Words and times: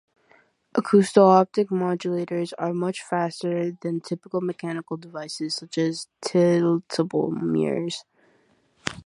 Acousto-optic 0.73 1.67
modulators 1.69 2.53
are 2.57 2.73
much 2.73 3.03
faster 3.03 3.71
than 3.83 4.01
typical 4.01 4.41
mechanical 4.41 4.97
devices 4.97 5.53
such 5.53 5.77
as 5.77 6.07
tiltable 6.25 7.39
mirrors. 7.39 8.03